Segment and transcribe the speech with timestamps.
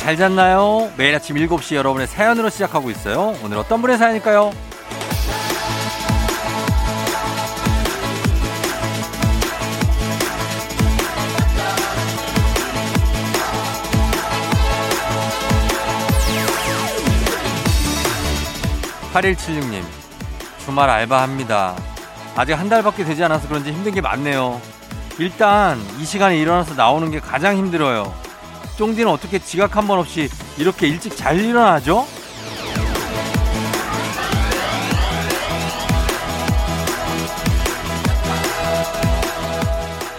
[0.00, 0.90] 잘 잤나요?
[0.96, 3.36] 매일 아침 7시 여러분의 사연으로 시작하고 있어요.
[3.44, 4.50] 오늘 어떤 분의 사연일까요?
[19.12, 19.82] 8176님,
[20.64, 21.76] 주말 알바합니다.
[22.36, 24.62] 아직 한 달밖에 되지 않아서 그런지 힘든 게 많네요.
[25.18, 28.29] 일단 이 시간에 일어나서 나오는 게 가장 힘들어요.
[28.80, 32.06] 쫑디는 어떻게 지각 한 번 없이 이렇게 일찍 잘 일어나죠?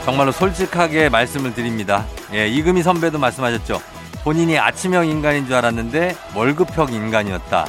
[0.05, 2.05] 정말로 솔직하게 말씀을 드립니다.
[2.33, 3.81] 예, 이금희 선배도 말씀하셨죠.
[4.23, 7.65] 본인이 아침형 인간인 줄 알았는데 월급형 인간이었다.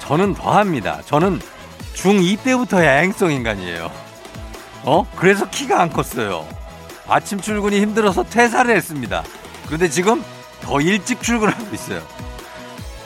[0.00, 1.00] 저는 더합니다.
[1.06, 1.40] 저는
[1.94, 3.90] 중2 때부터 야행성 인간이에요.
[4.84, 5.06] 어?
[5.16, 6.46] 그래서 키가 안 컸어요.
[7.08, 9.22] 아침 출근이 힘들어서 퇴사를 했습니다.
[9.70, 10.20] 그런데 지금
[10.62, 12.02] 더 일찍 출근하고 있어요.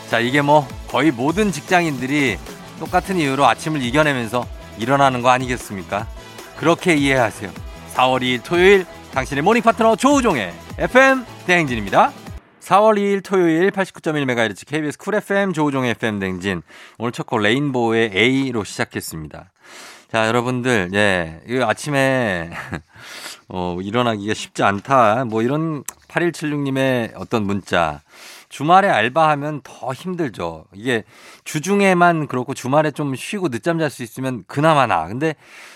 [0.09, 2.39] 자, 이게 뭐 거의 모든 직장인들이
[2.79, 4.47] 똑같은 이유로 아침을 이겨내면서
[4.79, 6.09] 일어나는 거 아니겠습니까?
[6.57, 7.51] 그렇게 이해하세요.
[7.95, 12.12] 4월 2일 토요일 당신의 모닝 파트너 조우종의 FM 대행진입니다.
[12.61, 16.62] 4월 2일 토요일 89.1MHz KBS 쿨 FM 조우종의 FM 대행진
[16.97, 19.51] 오늘 첫 곡 레인보우의 A로 시작했습니다.
[20.15, 22.48] 자, 여러분들, 예, 이 아침에
[23.51, 25.25] 어, 일어나기가 쉽지 않다.
[25.25, 28.01] 뭐 이런 8176님의 어떤 문자.
[28.48, 30.67] 주말에 알바하면 더 힘들죠.
[30.73, 31.03] 이게
[31.42, 35.09] 주중에만 그렇고 주말에 좀 쉬고 늦잠 잘 수 있으면 그나마 나.
[35.09, 35.35] 근데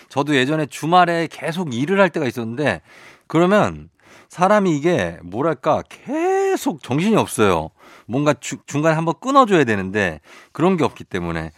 [0.09, 2.81] 저도 예전에 주말에 계속 일을 할 때가 있었는데
[3.27, 3.91] 그러면
[4.29, 7.71] 사람이 이게 뭐랄까 계속 정신이 없어요.
[8.09, 10.21] 뭔가 주, 중간에 한번 끊어줘야 되는데
[10.53, 11.53] 그런 게 없기 때문에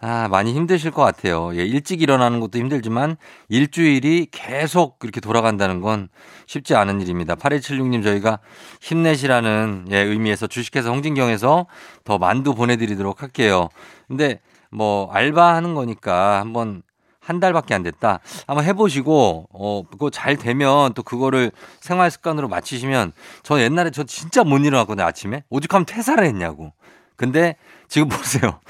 [0.00, 1.50] 아 많이 힘드실 것 같아요.
[1.56, 3.16] 예, 일찍 일어나는 것도 힘들지만
[3.48, 6.08] 일주일이 계속 이렇게 돌아간다는 건
[6.46, 7.34] 쉽지 않은 일입니다.
[7.34, 8.38] 8176님 저희가
[8.82, 11.66] 힘내시라는 예, 의미에서 주식회사 홍진경에서
[12.04, 13.70] 더 만두 보내드리도록 할게요.
[14.06, 14.40] 근데
[14.70, 16.82] 뭐 알바하는 거니까 한번
[17.24, 18.20] 한 달밖에 안 됐다.
[18.46, 23.12] 한번 해보시고, 어, 그거 잘 되면 또 그거를 생활 습관으로 맞추시면,
[23.42, 25.42] 저 옛날에 저 진짜 못 일어났거든요, 아침에.
[25.48, 26.72] 오죽하면 퇴사를 했냐고.
[27.16, 27.56] 근데
[27.88, 28.60] 지금 보세요.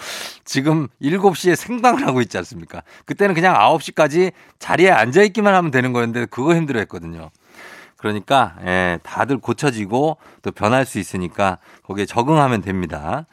[0.45, 2.83] 지금 7시에 생방을 하고 있지 않습니까?
[3.07, 7.31] 그때는 그냥 9시까지 자리에 앉아있기만 하면 되는 거였는데 그거 힘들어 했거든요.
[7.97, 13.27] 그러니까, 예, 다들 고쳐지고 또 변할 수 있으니까 거기에 적응하면 됩니다.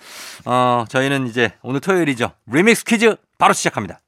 [0.45, 2.31] 어, 저희는 이제 오늘 토요일이죠.
[2.47, 3.99] 리믹스 퀴즈 바로 시작합니다.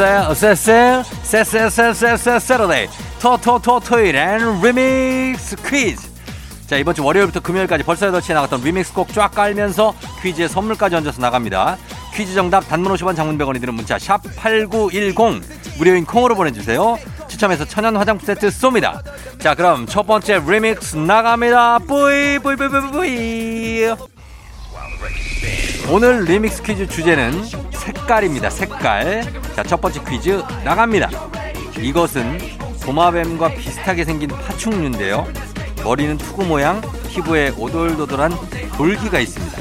[0.00, 2.88] 쎄쎄 쎄쎄 쎄쎄쎄쎄쎄 Saturday
[3.20, 6.08] 토토토 토요일엔 리믹스 퀴즈
[6.66, 11.20] 자 이번 주 월요일부터 금요일까지 벌써 8시에 나갔던 리믹스 곡 쫙 깔면서 퀴즈에 선물까지 얹어서
[11.20, 11.76] 나갑니다.
[12.14, 15.42] 퀴즈 정답 단문 50원 장문 100원이 드는 문자 샵 8910
[15.76, 16.96] 무료인 콩으로 보내주세요.
[17.28, 19.02] 추첨해서 천연 화장품 세트 쏩니다.
[19.38, 21.80] 자 그럼 첫 번째 리믹스 나갑니다.
[21.80, 24.09] 뿌이 뿌이 뿌이 뿌이.
[25.92, 27.42] 오늘 리믹스 퀴즈 주제는
[27.72, 28.48] 색깔입니다.
[28.48, 29.24] 색깔.
[29.56, 31.10] 자, 첫 번째 퀴즈 나갑니다.
[31.80, 32.38] 이것은
[32.80, 35.26] 도마뱀과 비슷하게 생긴 파충류인데요.
[35.82, 38.30] 머리는 투구 모양, 피부에 오돌도돌한
[38.76, 39.58] 돌기가 있습니다.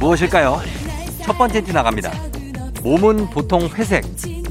[0.00, 0.60] 무엇일까요?
[1.22, 2.10] 첫 번째 힌트 나갑니다.
[2.82, 4.04] 몸은 보통 회색,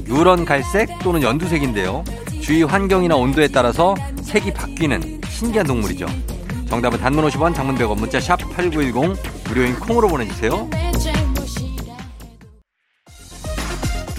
[0.04, 2.02] 누런 갈색 또는 연두색인데요.
[2.40, 6.06] 주위 환경이나 온도에 따라서 색이 바뀌는 신기한 동물이죠.
[6.70, 10.70] 정답은 단문 50원, 장문 100원, 문자 샵 8910, 무료인 콩으로 보내주세요.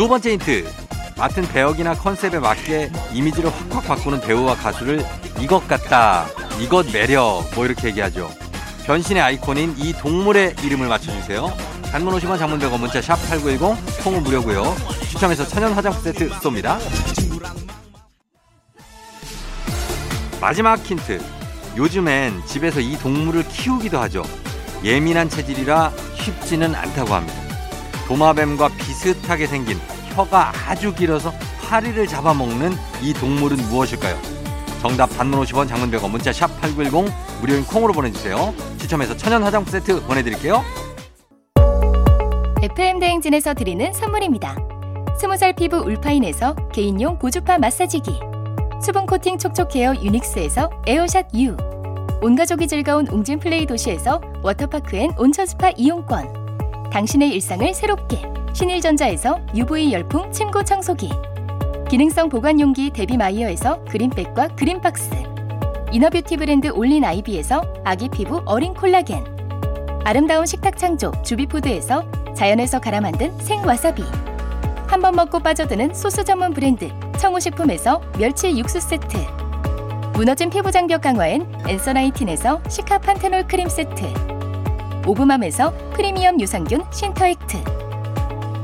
[0.01, 0.67] 두 번째 힌트.
[1.15, 5.05] 맡은 배역이나 컨셉에 맞게 이미지를 확확 바꾸는 배우와 가수를
[5.39, 6.25] 이것 같다,
[6.59, 8.27] 이것 매력, 뭐 이렇게 얘기하죠.
[8.87, 11.55] 변신의 아이콘인 이 동물의 이름을 맞춰주세요.
[11.91, 14.75] 단문 50원 장문 100원 문자 샵8910 콩은 무료고요.
[15.07, 16.79] 추첨해서 천연 화장품 세트 쏩니다.
[20.41, 21.21] 마지막 힌트.
[21.77, 24.23] 요즘엔 집에서 이 동물을 키우기도 하죠.
[24.83, 27.50] 예민한 체질이라 쉽지는 않다고 합니다.
[28.11, 29.77] 도마뱀과 비슷하게 생긴
[30.15, 31.31] 혀가 아주 길어서
[31.61, 34.17] 파리를 잡아먹는 이 동물은 무엇일까요?
[34.81, 37.09] 정답 단문 50원 장문 100원 문자 샵 8910
[37.39, 38.53] 무료인 콩으로 보내주세요.
[38.77, 40.61] 추첨해서 천연 화장품 세트 보내드릴게요.
[42.61, 44.57] FM 대행진에서 드리는 선물입니다.
[45.17, 48.19] 20살 피부 울파인에서 개인용 고주파 마사지기
[48.83, 51.55] 수분 코팅 촉촉 헤어 유닉스에서 에어샷 U
[52.21, 56.40] 온가족이 즐거운 웅진 플레이 도시에서 워터파크 and 온천 스파 이용권
[56.91, 58.21] 당신의 일상을 새롭게.
[58.53, 61.09] 신일전자에서 UV 열풍 침구 청소기.
[61.89, 65.09] 기능성 보관용기 데비마이어에서 그린백과 그린박스.
[65.93, 69.23] 이너뷰티 브랜드 올린 아이비에서 아기 피부 어린 콜라겐.
[70.03, 72.03] 아름다운 식탁 창조 주비푸드에서
[72.35, 74.03] 자연에서 갈아 만든 생와사비.
[74.87, 79.17] 한 번 먹고 빠져드는 소스 전문 브랜드 청우식품에서 멸치 육수 세트.
[80.13, 84.40] 무너진 피부 장벽 강화엔 엔서나이틴에서 시카 판테놀 크림 세트
[85.05, 87.63] 오브맘에서 프리미엄 유산균 신터액트.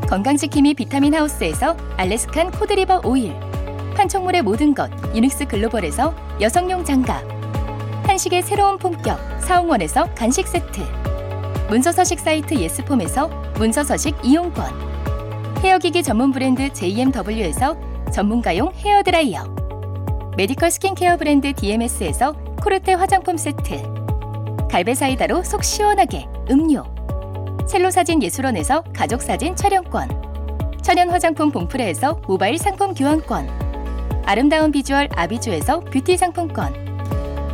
[0.07, 3.35] 건강지킴이 비타민 하우스에서 Alaskan cod liver oil.
[3.95, 7.23] 판촉물의 모든 것 유닉스 글로벌에서 여성용 장갑.
[8.05, 10.81] 한식의 새로운 품격 사홍원에서 간식 세트.
[11.69, 14.65] 문서서식 사이트 예스폼에서 문서서식 이용권.
[15.63, 17.75] 헤어기기 전문 브랜드 JMW에서
[18.13, 19.43] 전문가용 헤어드라이어.
[20.37, 23.96] 메디컬 스킨케어 브랜드 DMS에서 코르테 화장품 세트
[24.69, 26.83] 갈베 사이다로 속 시원하게 음료.
[27.67, 30.77] 첼로 사진 예술원에서 가족 사진 촬영권.
[30.81, 34.23] 천연 화장품 봉프레에서 모바일 상품 교환권.
[34.25, 36.73] 아름다운 비주얼 아비주에서 뷰티 상품권.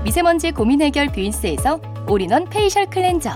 [0.04, 3.32] 미세먼지 고민 해결 뷰인스에서 올인원 페이셜 클렌저.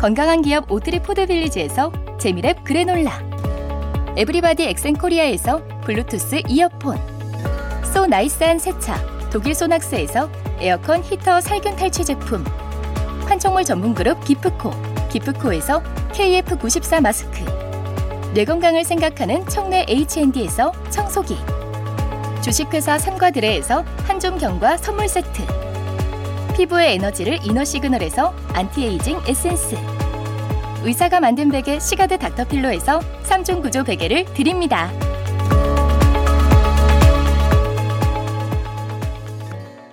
[0.00, 3.22] 건강한 기업 오트리 포드빌리지에서 재미랩 그래놀라.
[4.16, 6.98] everybody 엑센코리아에서 블루투스 이어폰.
[7.84, 8.96] so nice한 세차
[9.30, 10.28] 독일 소낙스에서
[10.60, 12.44] 에어컨 히터 살균 탈취 제품
[13.28, 14.70] 판촉물 전문 그룹 기프코
[15.10, 15.82] 기프코에서
[16.12, 17.44] KF94 마스크.
[18.32, 21.36] 뇌 건강을 생각하는 청내 H&D에서 청소기.
[22.42, 25.42] 주식회사 삼과드레에서 한종경과 선물 세트.
[26.56, 29.76] 피부의 에너지를 이너 시그널에서 안티에이징 에센스.
[30.84, 34.90] 의사가 만든 베개 시가드 닥터필로에서 3중 구조 베개를 드립니다.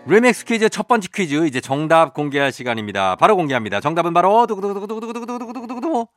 [0.08, 3.16] 리믹스 퀴즈 첫 번째 퀴즈 이제 정답 공개할 시간입니다.
[3.16, 3.82] 바로 공개합니다.
[3.82, 6.08] 정답은 바로 두구두구두구두구두구두구두구두구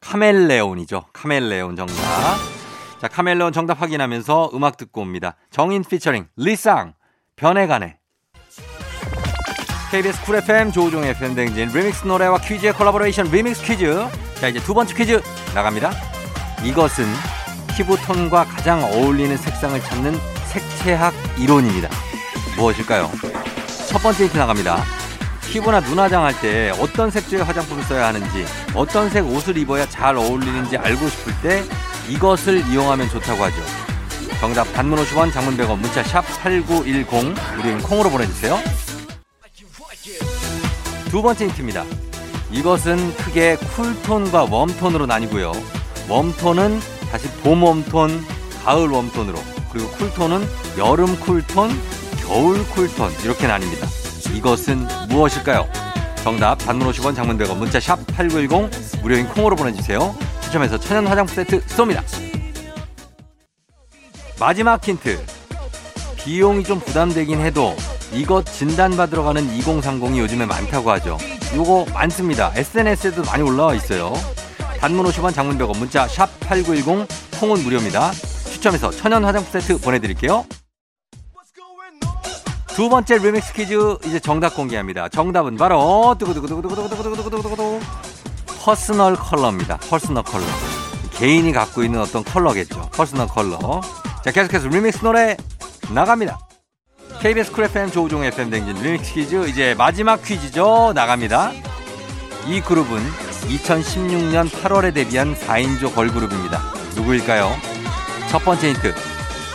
[0.00, 1.06] 카멜레온이죠.
[1.12, 1.94] 카멜레온 정답.
[3.00, 5.34] 자, 카멜레온 정답 확인하면서 음악 듣고 옵니다.
[5.50, 6.94] 정인 피처링 리쌍
[7.34, 7.98] 변해가네.
[9.90, 14.06] KBS 쿨 FM 조우종 FM 댕진 리믹스 노래와 퀴즈의 콜라보레이션 리믹스 퀴즈.
[14.40, 15.20] 자, 이제 두 번째 퀴즈
[15.54, 15.90] 나갑니다.
[16.64, 17.04] 이것은
[17.76, 20.14] 피부톤과 가장 어울리는 색상을 찾는
[20.46, 21.88] 색채학 이론입니다.
[22.56, 23.10] 무엇일까요?
[23.88, 24.84] 첫 번째 힌트 나갑니다.
[25.50, 30.16] 피부나 눈 화장 할 때 어떤 색조의 화장품을 써야 하는지, 어떤 색 옷을 입어야 잘
[30.16, 31.64] 어울리는지 알고 싶을 때
[32.08, 33.56] 이것을 이용하면 좋다고 하죠.
[34.40, 38.58] 정답 단문 50원, 장문 100원, 문자 샵 8910, 우리는 콩으로 보내주세요.
[41.10, 41.84] 두 번째 힌트입니다.
[42.50, 45.52] 이것은 크게 쿨톤과 웜톤으로 나뉘고요.
[46.08, 46.80] 웜톤은
[47.10, 48.24] 다시 봄 웜톤,
[48.64, 49.38] 가을 웜톤으로,
[49.72, 50.46] 그리고 쿨톤은
[50.78, 51.70] 여름 쿨톤,
[52.34, 54.34] 겨울 쿨톤 이렇게 나뉩니다.
[54.34, 55.68] 이것은 무엇일까요?
[56.24, 60.12] 정답 단문 50원 장문 100원 문자 샵 8910 무료인 콩으로 보내주세요.
[60.40, 62.02] 추첨해서 천연 화장품 세트 쏩니다.
[64.40, 65.24] 마지막 힌트.
[66.16, 67.76] 비용이 좀 부담되긴 해도
[68.12, 71.18] 이것 진단받으러 가는 2030이 요즘에 많다고 하죠.
[71.54, 72.50] 요거 많습니다.
[72.56, 74.12] SNS에도 많이 올라와 있어요.
[74.80, 77.06] 단문 50원 장문 100원 문자 샵 8910
[77.38, 78.10] 콩은 무료입니다.
[78.50, 80.44] 추첨해서 천연 화장품 세트 보내드릴게요.
[82.74, 85.08] 두 번째 리믹스 퀴즈 이제 정답 공개합니다.
[85.08, 87.80] 정답은 바로 두구두구두구두구두구두구두구두구
[88.62, 89.76] 퍼스널 컬러입니다.
[89.76, 90.44] 퍼스널 컬러.
[91.12, 92.90] 개인이 갖고 있는 어떤 컬러겠죠.
[92.92, 93.80] 퍼스널 컬러.
[94.24, 95.36] 자, 계속해서 리믹스 노래
[95.92, 96.40] 나갑니다.
[97.20, 100.92] KBS 쿨 FM 조우종 FM 댕진 리믹스 퀴즈 이제 마지막 퀴즈죠.
[100.96, 101.52] 나갑니다.
[102.48, 102.98] 이 그룹은
[103.50, 106.60] 2016년 8월에 데뷔한 4인조 걸그룹입니다.
[106.96, 107.52] 누구일까요?
[108.30, 108.94] 첫 번째 힌트.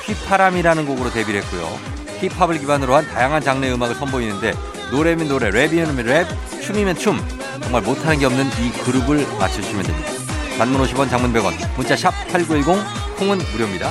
[0.05, 1.98] 휘파람이라는 곡으로 데뷔를 했고요.
[2.19, 4.53] 힙합을 기반으로 한 다양한 장르의 음악을 선보이는데
[4.91, 6.27] 노래면 노래, 랩이면 랩,
[6.61, 7.19] 춤이면 춤.
[7.61, 10.11] 정말 못하는 게 없는 이 그룹을 맞춰주시면 됩니다.
[10.57, 13.89] 단문 50원, 장문 100원, 문자 샵 8910, 콩은 무료입니다.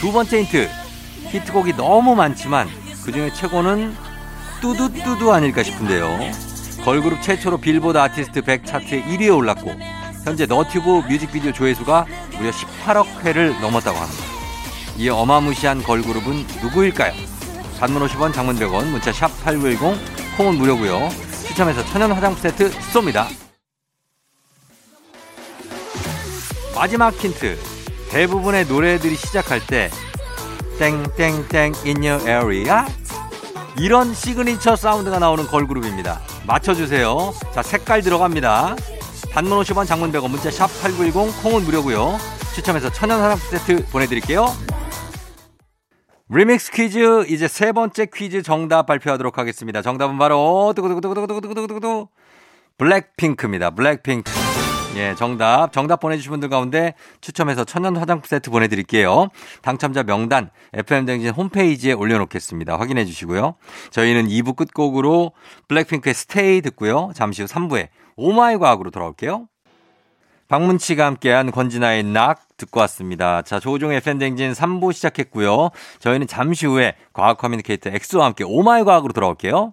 [0.00, 0.68] 두 번째 힌트.
[1.30, 2.68] 히트곡이 너무 많지만
[3.04, 3.94] 그중에 최고는
[4.60, 6.18] 뚜두뚜두 아닐까 싶은데요.
[6.84, 9.72] 걸그룹 최초로 빌보드 아티스트 100 차트에 1위에 올랐고
[10.24, 12.06] 현재 너튜브 뮤직비디오 조회수가
[12.36, 14.31] 무려 18억 회를 넘었다고 합니다.
[14.96, 17.12] 이 어마무시한 걸그룹은 누구일까요?
[17.78, 21.08] 단문 50원, 장문 100원, 문자 샵 8910, 콩은 무료고요.
[21.46, 23.26] 추첨해서 천연 화장품 세트 쏩니다.
[26.74, 27.58] 마지막 힌트.
[28.10, 29.90] 대부분의 노래들이 시작할 때
[30.78, 32.84] 땡땡땡 in your area
[33.78, 36.20] 이런 시그니처 사운드가 나오는 걸그룹입니다.
[36.46, 37.32] 맞춰주세요.
[37.54, 38.76] 자, 색깔 들어갑니다.
[39.32, 42.18] 단문 50원, 장문 100원, 문자 샵 8910, 콩은 무료고요.
[42.54, 44.54] 추첨해서 천연 화장품 세트 보내드릴게요.
[46.34, 49.82] 리믹스 퀴즈 이제 세 번째 퀴즈 정답 발표하도록 하겠습니다.
[49.82, 52.08] 정답은 바로 두구두구두구두구두구두구두구
[52.78, 53.70] 블랙핑크입니다.
[53.72, 54.32] 블랙핑크.
[54.96, 55.72] 예, 정답.
[55.72, 59.28] 정답 보내주신 분들 가운데 추첨해서 천연 화장품 세트 보내드릴게요.
[59.60, 62.78] 당첨자 명단 FM댕진 홈페이지에 올려놓겠습니다.
[62.78, 63.56] 확인해 주시고요.
[63.90, 65.32] 저희는 2부 끝곡으로
[65.68, 67.10] 블랙핑크의 Stay 듣고요.
[67.14, 69.48] 잠시 후 3부에 오마이 과학으로 돌아올게요.
[70.52, 73.40] 박문치가 함께한 권진아의 낙 듣고 왔습니다.
[73.40, 75.70] 자, 조우종의 FM댕진 3부 시작했고요.
[75.98, 79.72] 저희는 잠시 후에 과학 커뮤니케이터 엑소와 함께 오마이 과학으로 돌아올게요.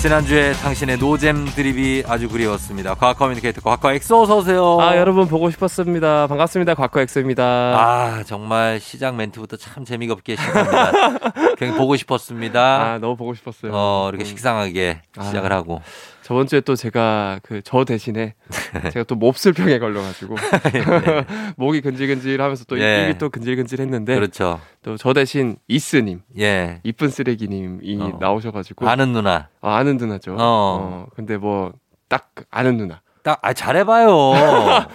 [0.00, 2.94] 지난주에 당신의 노잼 드립이 아주 그리웠습니다.
[2.94, 4.78] 과학 커뮤니케이터 과학과 엑소 어서 오세요.
[4.80, 6.28] 아 여러분 보고 싶었습니다.
[6.28, 6.74] 반갑습니다.
[6.74, 7.42] 과학과 엑소입니다.
[7.44, 10.92] 아 정말 시작 멘트부터 참 재미가 없게 시작합니다.
[11.58, 12.60] 굉장히 보고 싶었습니다.
[12.94, 13.72] 아, 너무 보고 싶었어요.
[13.74, 14.26] 어 이렇게 음.
[14.26, 15.24] 식상하게 아.
[15.24, 15.82] 시작을 하고
[16.28, 18.34] 저번 주에 또 제가 그 저 대신에
[18.92, 20.36] 제가 또 몹쓸병에 걸려가지고
[21.56, 23.06] 목이 근질근질하면서 또 예.
[23.08, 24.60] 입이 또 근질근질했는데 그렇죠.
[24.82, 28.18] 또 저 대신 이스님 예 이쁜 쓰레기님이 어.
[28.20, 30.32] 나오셔가지고 아는 누나 아, 아는 누나죠.
[30.32, 30.36] 어.
[30.38, 31.72] 어, 근데 뭐
[32.08, 33.02] 딱 아는 누나.
[33.22, 34.10] 딱 아 잘해봐요.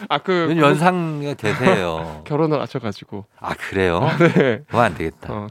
[0.10, 2.22] 아그 왠 연상이 되세요.
[2.26, 3.26] 결혼을 하셔가지고.
[3.40, 4.08] 아 그래요?
[4.36, 4.62] 네.
[4.68, 5.34] 그만 안 되겠다.
[5.34, 5.48] 어,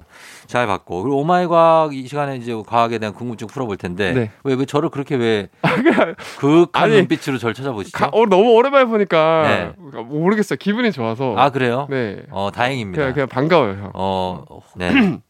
[0.46, 4.30] 잘 받고 그리고 oh my 과학 이 시간에 이제 과학에 대한 궁금증 풀어볼 텐데 네.
[4.44, 5.48] 왜 왜 저를 그렇게 왜
[6.38, 7.96] 극한 아니, 눈빛으로 절 쳐다보시죠?
[7.96, 10.00] 가, 어, 너무 오랜만에 보니까 네.
[10.02, 10.56] 모르겠어요.
[10.58, 11.34] 기분이 좋아서.
[11.36, 11.86] 아 그래요?
[11.90, 12.22] 네.
[12.30, 13.00] 어 다행입니다.
[13.00, 13.90] 그냥, 그냥 반가워요, 형.
[13.94, 14.44] 어
[14.76, 14.90] 네.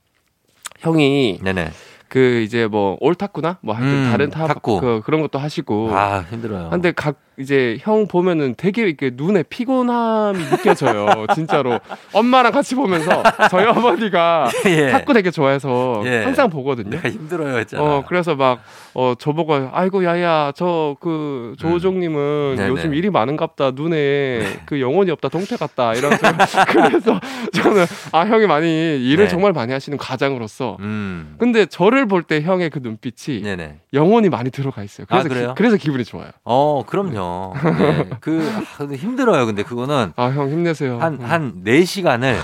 [0.81, 1.71] 형이 네네.
[2.13, 4.81] 그 이제 뭐 옳다구나 뭐 하여튼 음, 다른 타 탁구.
[4.83, 6.69] 그, 그런 것도 하시고 아 힘들어요.
[6.69, 11.81] 근데 각 이제 형 보면은 되게 이렇게 눈에 피곤함이 느껴져요 진짜로
[12.13, 14.91] 엄마랑 같이 보면서 저희 어머니가 예.
[14.91, 16.23] 탁구 되게 좋아해서 예.
[16.23, 17.83] 항상 보거든요 힘들어요 했잖아.
[17.83, 18.63] 어 그래서 막
[18.95, 22.69] 어 저보고 아이고 야야 저 그 조우종님은 음.
[22.69, 26.13] 요즘 일이 많은갑다 눈에 그 영혼이 없다 동태 같다 이런
[26.69, 27.21] 그래서
[27.53, 28.67] 저는 아 형이 많이
[29.03, 29.29] 일을 네.
[29.29, 31.35] 정말 많이 하시는 과장으로서 음.
[31.39, 33.81] 근데 저를 볼 때 형의 그 눈빛이 네네.
[33.95, 35.07] 영혼이 많이 들어가 있어요.
[35.11, 35.55] 아, 그래서 그래요?
[35.57, 36.31] 기, 래서 기분이 좋아요.
[36.45, 37.55] 어 그럼요.
[37.79, 38.11] 네.
[38.21, 39.45] 그 아, 힘들어요.
[39.47, 40.99] 근데 그거는 아 형 힘내세요.
[41.01, 41.25] 한 음.
[41.25, 42.37] 한 네 시간을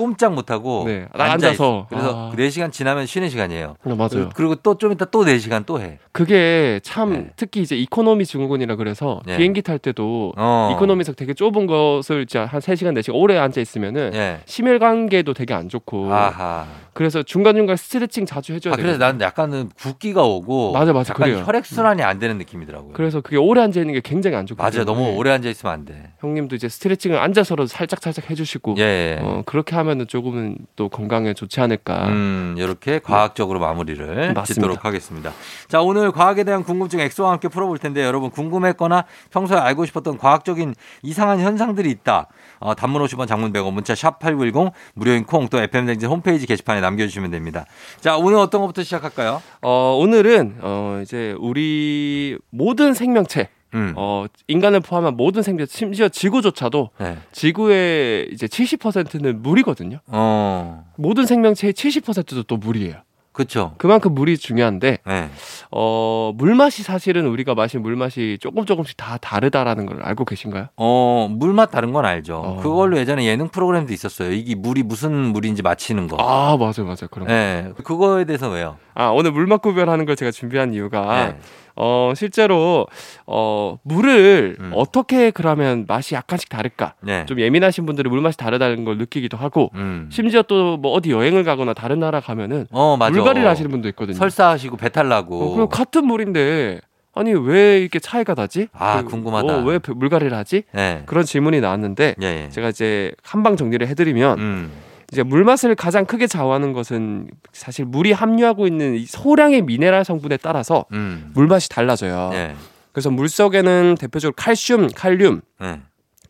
[0.00, 1.06] 꼼짝 못 하고 네.
[1.12, 1.86] 앉아서.
[1.90, 2.32] 그래서 아.
[2.34, 3.76] 네 시간 지나면 쉬는 시간이에요.
[3.84, 4.30] 어, 맞아요.
[4.34, 5.98] 그리고 또 좀 이따 또 네 시간 또 해.
[6.12, 7.30] 그게 참 네.
[7.36, 9.36] 특히 이제 이코노미 증후군이라 그래서 네.
[9.36, 10.70] 비행기 탈 때도 어.
[10.74, 14.40] 이코노미석 되게 좁은 것을 이제 한 3시간 4시간 오래 앉아 있으면은 예.
[14.46, 16.66] 심혈관계도 되게 안 좋고 아하.
[16.92, 18.84] 그래서 중간중간 스트레칭 자주 해줘야 아, 돼요.
[18.84, 21.12] 그래서 나는 약간은 붓기가 오고 맞아, 맞아.
[21.12, 21.44] 약간 그래요.
[21.46, 22.92] 혈액 순환이 안 되는 느낌이더라고요.
[22.94, 24.70] 그래서 그게 오래 앉아 있는 게 굉장히 안 좋거든요.
[24.70, 24.84] 맞아요.
[24.84, 26.12] 너무 오래 앉아 있으면 안 돼.
[26.20, 28.82] 형님도 이제 스트레칭을 앉아서라도 살짝 살짝 해주시고 예.
[28.82, 29.18] 예.
[29.22, 32.08] 어, 그렇게 하면 은 조금은 또 건강에 좋지 않을까.
[32.08, 34.44] 음, 이렇게 과학적으로 마무리를 맞습니다.
[34.44, 35.32] 짓도록 하겠습니다.
[35.68, 40.74] 자, 오늘 과학에 대한 궁금증 엑소와 함께 풀어볼 텐데 여러분 궁금했거나 평소에 알고 싶었던 과학적인
[41.02, 42.28] 이상한 현상들이 있다.
[42.60, 47.06] 어, 단문 50원 장문 100원 문자 샵 8910 무료인 콩 또 FM댕진 홈페이지 게시판에 남겨
[47.06, 47.64] 주시면 됩니다.
[48.00, 49.42] 자, 오늘 어떤 것부터 시작할까요?
[49.62, 53.92] 어, 오늘은 어, 이제 우리 모든 생명체, 음.
[53.96, 57.18] 어, 인간을 포함한 모든 생명체, 심지어 지구조차도 네.
[57.32, 59.98] 지구의 이제 70%는 물이거든요.
[60.08, 62.96] 어, 모든 생명체의 70%도 또 물이에요.
[63.32, 63.74] 그쵸.
[63.78, 65.30] 그만큼 물이 중요한데 네.
[65.70, 70.66] 어, 물맛이 사실은 우리가 마신 물맛이 조금 조금씩 다 다르다라는 걸 알고 계신가요?
[70.76, 72.36] 어, 물맛 다른 건 알죠.
[72.36, 72.60] 어.
[72.60, 74.32] 그걸로 예전에 예능 프로그램도 있었어요.
[74.32, 76.16] 이게 물이 무슨 물인지 맞히는 거.
[76.18, 77.08] 아, 맞아요, 맞아요.
[77.10, 77.28] 그럼.
[77.28, 77.70] 네.
[77.84, 78.76] 그거에 대해서 왜요?
[78.94, 81.38] 아, 오늘 물맛 구별하는 걸 제가 준비한 이유가 네.
[81.76, 82.86] 어, 실제로
[83.26, 84.72] 어, 물을 음.
[84.74, 86.94] 어떻게 그러면 맛이 약간씩 다를까?
[87.00, 87.24] 네.
[87.26, 90.08] 좀 예민하신 분들은 물 맛이 다르다는 걸 느끼기도 하고 음.
[90.12, 92.96] 심지어 또 뭐 어디 여행을 가거나 다른 나라 가면은 어.
[92.96, 94.16] 물갈이를 하시는 분도 있거든요.
[94.16, 95.40] 설사하시고 배탈 나고.
[95.50, 96.80] 어, 그럼 같은 물인데
[97.12, 98.68] 아니 왜 이렇게 차이가 나지?
[98.72, 99.58] 아, 그, 궁금하다.
[99.58, 100.62] 어, 왜 배- 물갈이를 하지?
[100.72, 101.02] 네.
[101.06, 102.48] 그런 질문이 나왔는데 예, 예.
[102.50, 104.70] 제가 이제 한 방 정리를 해드리면 음.
[105.12, 110.36] 이제 물 맛을 가장 크게 좌우하는 것은 사실 물이 함유하고 있는 이 소량의 미네랄 성분에
[110.36, 111.30] 따라서 음.
[111.34, 112.30] 물 맛이 달라져요.
[112.34, 112.54] 예.
[112.92, 115.80] 그래서 물 속에는 대표적으로 칼슘, 칼륨, 예.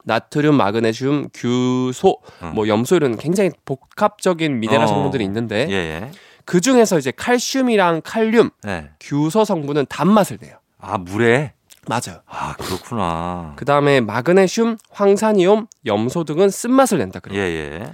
[0.04, 2.52] 나트륨, 마그네슘, 규소, 음.
[2.54, 4.86] 뭐 염소 이런 굉장히 복합적인 미네랄 어.
[4.86, 6.10] 성분들이 있는데 예, 예.
[6.46, 8.90] 그 중에서 이제 칼슘이랑 칼륨, 예.
[8.98, 10.56] 규소 성분은 단맛을 내요.
[10.78, 11.52] 아, 물에?
[11.86, 12.20] 맞아요.
[12.26, 13.54] 아, 그렇구나.
[13.56, 17.42] 그 다음에 마그네슘, 황산이온, 염소 등은 쓴맛을 낸다 예, 그래요.
[17.42, 17.92] 예.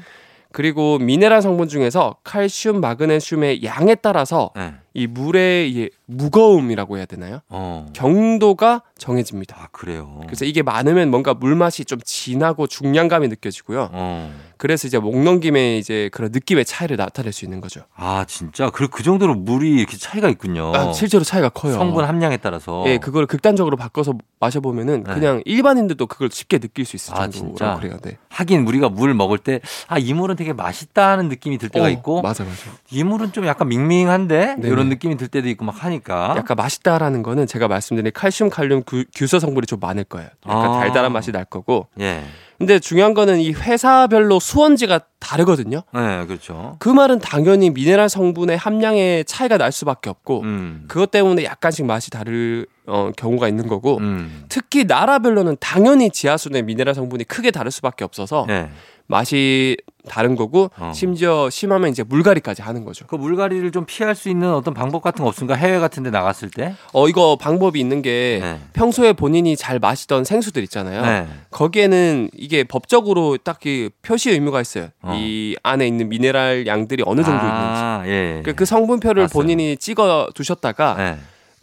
[0.57, 4.73] 그리고 미네랄 성분 중에서 칼슘, 마그네슘의 양에 따라서 예.
[4.95, 7.41] 이 물의 이 무거움이라고 해야 되나요?
[7.49, 7.87] 어.
[7.93, 9.57] 경도가 정해집니다.
[9.59, 10.21] 아, 그래요.
[10.27, 13.91] 그래서 이게 많으면 뭔가 물 맛이 좀 진하고 중량감이 느껴지고요.
[13.93, 14.33] 어.
[14.57, 17.83] 그래서 이제 목 넘김에 이제 그런 느낌의 차이를 나타낼 수 있는 거죠.
[17.95, 18.71] 아, 진짜?
[18.71, 20.73] 그, 그 정도로 물이 이렇게 차이가 있군요.
[20.75, 21.75] 아, 실제로 차이가 커요.
[21.75, 22.85] 성분 함량에 따라서.
[22.87, 25.15] 예, 그걸 극단적으로 바꿔서 마셔보면은 네.
[25.15, 27.75] 그냥 일반인들도 그걸 쉽게 느낄 수 있을 아, 정도로 진짜?
[27.79, 27.99] 그래요.
[28.03, 28.17] 네.
[28.31, 31.91] 하긴 우리가 물 먹을 때, 아, 이 물은 되게 맛있다 하는 느낌이 들 때가 어,
[31.91, 32.57] 있고, 맞아, 맞아.
[32.91, 34.57] 이 물은 좀 약간 밍밍한데?
[34.57, 34.69] 네네.
[34.69, 36.35] 이런 느낌이 들 때도 있고 막 하니 까.
[36.37, 40.29] 약간 맛있다라는 거는 제가 말씀드린 칼슘, 칼륨, 구, 규소 성분이 좀 많을 거예요.
[40.47, 40.81] 약간 아.
[40.81, 41.89] 달달한 맛이 날 거고.
[42.01, 42.23] 예.
[42.59, 45.83] 근데 중요한 거는 이 회사별로 수원지가 다르거든요.
[45.93, 46.77] 네, 그렇죠.
[46.79, 50.85] 그 말은 당연히 미네랄 성분의 함량의 차이가 날 수밖에 없고 음.
[50.89, 54.45] 그것 때문에 약간씩 맛이 다를 어, 경우가 있는 거고 음.
[54.49, 58.71] 특히 나라별로는 당연히 지하수의 미네랄 성분이 크게 다를 수밖에 없어서 네.
[59.07, 59.77] 맛이
[60.09, 60.93] 다른 거고 어.
[60.95, 63.07] 심지어 심하면 이제 물갈이까지 하는 거죠.
[63.07, 65.57] 그 물갈이를 좀 피할 수 있는 어떤 방법 같은 거 없습니까?
[65.57, 66.75] 해외 같은 데 나갔을 때?
[66.93, 68.61] 어 이거 방법이 있는 게 네.
[68.73, 71.03] 평소에 본인이 잘 마시던 생수들 있잖아요.
[71.03, 71.27] 네.
[71.51, 74.89] 거기에는 이게 법적으로 딱히 표시 의무가 있어요.
[75.03, 75.15] 어.
[75.17, 77.57] 이 안에 있는 미네랄 양들이 어느 정도 있는지.
[77.57, 78.43] 아, 예.
[78.45, 79.43] 그, 그 성분표를 봤어요.
[79.43, 81.17] 본인이 찍어 두셨다가 네.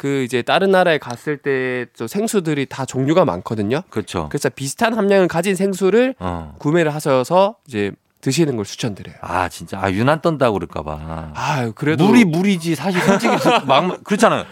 [0.03, 3.83] 그 이제 다른 나라에 갔을 때저 생수들이 다 종류가 많거든요.
[3.89, 4.27] 그렇죠.
[4.27, 6.55] 그래서 비슷한 함량을 가진 생수를 어.
[6.59, 9.15] 구매를 하셔서 이제 드시는 걸 추천드려요.
[9.21, 9.79] 아, 진짜.
[9.81, 11.31] 아, 유난 떤다고 그럴까봐.
[11.33, 12.75] 아, 그래도 물이 물이지.
[12.75, 13.33] 사실 솔직히
[13.65, 14.43] 막, 그렇잖아요.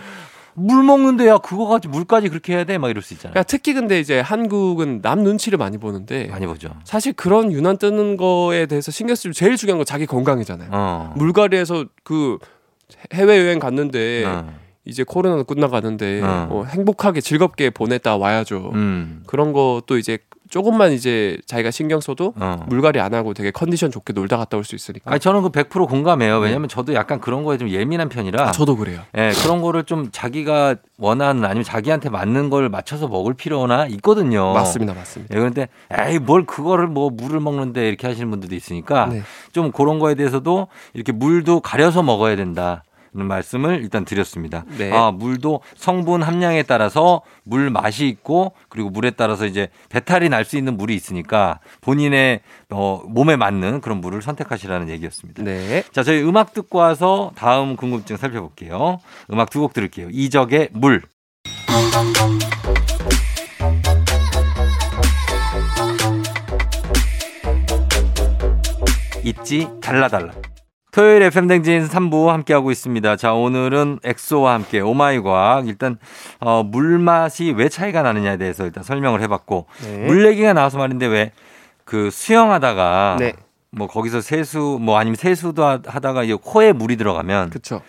[0.53, 2.77] 물 먹는데 야, 그거 가지고 물까지 그렇게 해야 돼?
[2.77, 3.33] 막 이럴 수 있잖아요.
[3.33, 6.69] 그러니까 특히 근데 이제 한국은 남 눈치를 많이 보는데 많이 보죠.
[6.85, 10.69] 사실 그런 유난 뜨는 거에 대해서 신경 쓰면 제일 중요한 건 자기 건강이잖아요.
[10.71, 11.13] 어.
[11.17, 12.37] 물갈이에서 그
[13.13, 14.60] 해외 여행 갔는데 어.
[14.85, 16.47] 이제 코로나도 끝나가는데 어.
[16.49, 18.71] 어, 행복하게 즐겁게 보냈다 와야죠.
[18.73, 19.23] 음.
[19.27, 20.17] 그런 것도 이제
[20.49, 22.65] 조금만 이제 자기가 신경 써도 어.
[22.67, 25.09] 물갈이 안 하고 되게 컨디션 좋게 놀다 갔다 올 수 있으니까.
[25.09, 26.39] 아니, 저는 그 100% 공감해요.
[26.39, 28.43] 왜냐면 저도 약간 그런 거에 좀 예민한 편이라.
[28.43, 28.49] 네.
[28.49, 28.99] 아, 저도 그래요.
[29.17, 34.51] 예, 그런 거를 좀 자기가 원하는 아니면 자기한테 맞는 걸 맞춰서 먹을 필요나 있거든요.
[34.53, 35.33] 맞습니다, 맞습니다.
[35.33, 35.67] 예, 그런데
[35.97, 39.21] 에이 뭘 그거를 뭐 물을 먹는데 이렇게 하시는 분들도 있으니까 네.
[39.53, 42.83] 좀 그런 거에 대해서도 이렇게 물도 가려서 먹어야 된다.
[43.13, 44.63] 는 말씀을 일단 드렸습니다.
[44.77, 44.89] 네.
[44.89, 50.57] 아, 물도 성분 함량에 따라서 물 맛이 있고 그리고 물에 따라서 이제 배탈이 날 수
[50.57, 55.43] 있는 물이 있으니까 본인의 어, 몸에 맞는 그런 물을 선택하시라는 얘기였습니다.
[55.43, 55.83] 네.
[55.91, 58.99] 자, 저희 음악 듣고 와서 다음 궁금증 살펴볼게요.
[59.31, 60.07] 음악 두 곡 들을게요.
[60.11, 61.01] 이적의 물.
[69.23, 70.33] ITZY 달라달라.
[70.91, 73.15] 토요일 FM 대행진 3부 함께하고 있습니다.
[73.15, 75.67] 자, 오늘은 엑소와 함께 oh my 과학.
[75.69, 75.97] 일단,
[76.41, 79.97] 어, 물맛이 왜 차이가 나느냐에 대해서 일단 설명을 해봤고, 네.
[80.05, 81.31] 물 얘기가 나와서 말인데 왜
[81.83, 83.33] 그 수영하다가 네.
[83.69, 87.81] 뭐 거기서 세수 뭐 아니면 세수도 하- 하다가 이 코에 물이 들어가면 그쵸.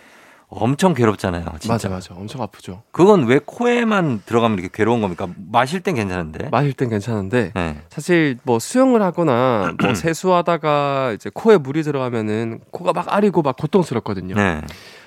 [0.55, 1.47] 엄청 괴롭잖아요.
[1.59, 1.73] 진짜.
[1.73, 2.15] 맞아, 맞아.
[2.15, 2.83] 엄청 아프죠.
[2.91, 5.27] 그건 왜 코에만 들어가면 이렇게 괴로운 겁니까?
[5.51, 6.49] 마실 땐 괜찮은데.
[6.51, 7.81] 마실 땐 괜찮은데 네.
[7.89, 14.35] 사실 뭐 수영을 하거나 뭐 세수하다가 이제 코에 물이 들어가면은 코가 막 아리고 막 고통스럽거든요.
[14.35, 14.61] 네.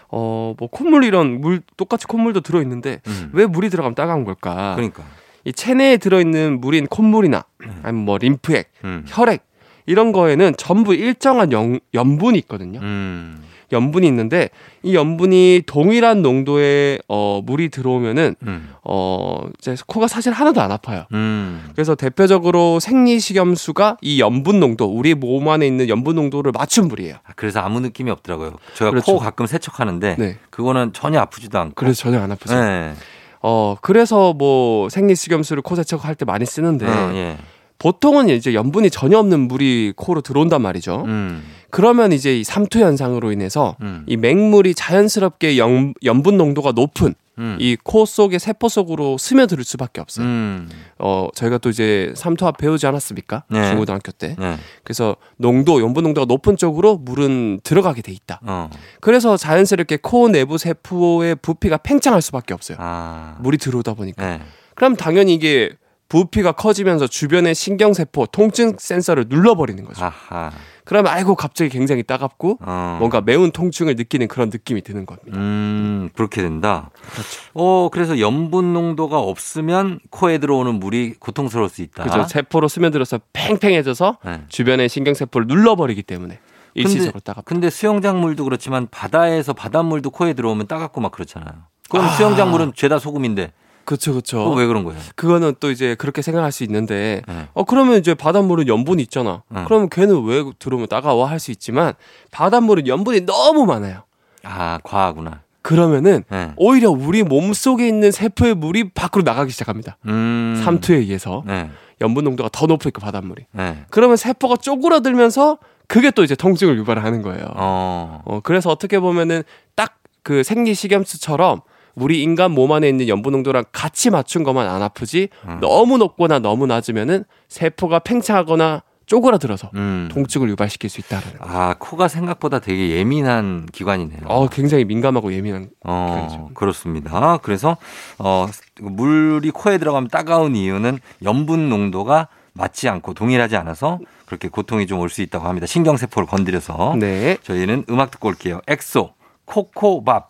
[0.10, 3.30] 어, 뭐 콧물 이런 물 똑같이 콧물도 들어 있는데 음.
[3.34, 4.74] 왜 물이 들어가면 따가운 걸까?
[4.76, 5.04] 그러니까.
[5.44, 7.80] 이 체내에 들어 있는 물인 콧물이나 음.
[7.84, 9.04] 아니면 뭐 림프액, 음.
[9.08, 9.46] 혈액
[9.86, 12.80] 이런 거에는 전부 일정한 영, 염분이 있거든요.
[12.82, 13.44] 음.
[13.72, 14.50] 염분이 있는데
[14.84, 18.70] 이 염분이 동일한 농도의 어, 물이 들어오면은 음.
[18.84, 21.06] 어, 이제 코가 사실 하나도 안 아파요.
[21.14, 21.70] 음.
[21.74, 27.16] 그래서 대표적으로 생리식염수가 이 염분 농도, 우리 몸 안에 있는 염분 농도를 맞춘 물이에요.
[27.24, 28.54] 아, 그래서 아무 느낌이 없더라고요.
[28.76, 29.14] 제가 그렇죠.
[29.14, 30.38] 코 가끔 세척하는데 네.
[30.52, 31.74] 그거는 전혀 아프지도 않고.
[31.76, 32.54] 그래서 전혀 안 아프죠.
[32.54, 32.94] 네.
[33.42, 37.38] 어, 그래서 뭐 생리식염수를 코 세척할 때 많이 쓰는데 어, 예.
[37.80, 41.04] 보통은 이제 염분이 전혀 없는 물이 코로 들어온단 말이죠.
[41.06, 41.44] 음.
[41.70, 44.04] 그러면 이제 이 삼투 현상으로 인해서 음.
[44.08, 47.58] 이 맹물이 자연스럽게 염, 염분 농도가 높은 음.
[47.60, 50.26] 이코 속의 세포 속으로 스며들 수밖에 없어요.
[50.26, 50.70] 음.
[51.00, 53.44] 어, 저희가 또 이제 삼투압 배우지 않았습니까?
[53.50, 53.68] 네.
[53.68, 54.38] 중고등학교 때.
[54.40, 54.56] 네.
[54.86, 58.40] 그래서 농도, 염분 농도가 높은 쪽으로 물은 들어가게 돼 있다.
[58.44, 58.70] 어.
[59.02, 62.78] 그래서 자연스럽게 코 내부 세포의 부피가 팽창할 수밖에 없어요.
[62.80, 63.36] 아.
[63.42, 64.26] 물이 들어오다 보니까.
[64.26, 64.42] 네.
[64.76, 65.72] 그럼 당연히 이게
[66.08, 70.06] 부피가 커지면서 주변의 신경세포, 통증 센서를 눌러버리는 거죠.
[70.06, 70.52] 아하.
[70.84, 72.98] 그러면 아이고 갑자기 굉장히 따갑고 어.
[73.00, 75.36] 뭔가 매운 통증을 느끼는 그런 느낌이 드는 겁니다.
[75.36, 76.92] 음, 그렇게 된다.
[77.12, 77.42] 그렇죠.
[77.56, 82.04] 어, 그래서 염분 농도가 없으면 코에 들어오는 물이 고통스러울 수 있다.
[82.04, 82.24] 그죠.
[82.26, 84.42] 세포로 스며들어서 팽팽해져서 네.
[84.48, 86.40] 주변의 신경세포를 눌러버리기 때문에
[86.76, 87.50] 일시적으로 따갑다.
[87.50, 91.54] 근데 수영장 물도 그렇지만 바다에서 바닷물도 코에 들어오면 따갑고 막 그렇잖아요.
[91.90, 92.10] 그럼 아.
[92.10, 93.52] 수영장 물은 죄다 소금인데
[93.86, 94.52] 그렇죠, 그렇죠.
[94.54, 95.00] 왜 그런 거예요?
[95.16, 97.48] 그거는 또 이제 그렇게 생각할 수 있는데 네.
[97.54, 99.44] 어 그러면 이제 바닷물은 염분이 있잖아.
[99.56, 99.64] 응.
[99.66, 101.94] 그러면 걔는 왜 들어오면 따가워 할 수 있지만
[102.32, 104.04] 바닷물은 염분이 너무 많아요.
[104.44, 105.42] 아, 과하구나.
[105.62, 106.52] 그러면은 네.
[106.58, 109.98] 오히려 우리 몸 속에 있는 세포의 물이 밖으로 나가기 시작합니다.
[110.08, 110.60] 음.
[110.64, 111.70] 삼투에 의해서 네.
[112.02, 113.46] 염분 농도가 더 높으니까 바닷물이.
[113.52, 113.86] 네.
[113.90, 117.46] 그러면 세포가 쪼그라들면서 그게 또 이제 통증을 유발하는 거예요.
[117.56, 118.22] 어.
[118.26, 119.44] 어, 그래서 어떻게 보면은
[119.76, 119.96] 딱
[120.26, 121.62] 그 생리식염수처럼
[121.96, 125.60] 우리 인간 몸 안에 있는 염분 농도랑 같이 맞춘 것만 안 아프지 음.
[125.62, 130.10] 너무 높거나 너무 낮으면은 세포가 팽창하거나 쪼그라들어서 음.
[130.12, 131.46] 통증을 유발시킬 수 있다는 거.
[131.48, 134.22] 아, 코가 생각보다 되게 예민한 기관이네요.
[134.26, 135.70] 어, 굉장히 민감하고 예민한.
[135.86, 136.50] 어, 그렇죠.
[136.56, 137.38] 그렇습니다.
[137.44, 137.78] 그래서
[138.18, 138.48] 어,
[138.82, 145.10] 물이 코에 들어가면 따가운 이유는 염분 농도가 맞지 않고 동일하지 않아서 그렇게 고통이 좀 올
[145.10, 145.68] 수 있다고 합니다.
[145.68, 146.96] 신경세포를 건드려서.
[147.00, 147.38] 네.
[147.44, 148.62] 저희는 음악 듣고 올게요.
[148.68, 149.14] 엑소,
[149.46, 150.30] Ko Ko Bop.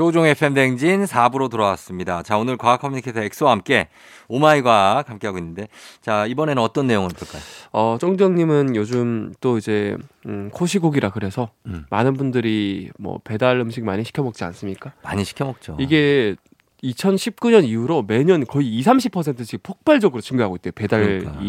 [0.00, 2.22] 조우종의 FM 대행진 4부로 돌아왔습니다.
[2.22, 3.88] 자, 오늘 과학 커뮤니케이터 엑소와 함께
[4.28, 5.68] oh my 과학 함께하고 있는데
[6.00, 7.42] 자, 이번에는 어떤 내용을 볼까요?
[7.70, 11.84] 어, 쫑디님은 요즘 또 이제 음, 코시국이라 그래서 음.
[11.90, 14.94] 많은 분들이 뭐 배달 음식 많이 시켜 먹지 않습니까?
[15.02, 15.76] 많이 시켜 먹죠.
[15.78, 16.34] 이게
[16.82, 20.72] 2019년 이후로 매년 거의 2, 30%씩 폭발적으로 증가하고 있대요.
[20.72, 21.42] 배달이 그러니까.